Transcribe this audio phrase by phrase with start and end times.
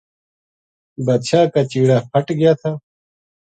[1.05, 2.71] بادشاہ کا چیڑا پھٹ گیا تھا